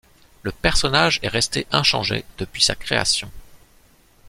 Le 0.41 0.51
personnage 0.51 1.19
est 1.21 1.27
resté 1.27 1.67
inchangé 1.71 2.25
depuis 2.39 2.63
sa 2.63 2.73
création. 2.73 3.29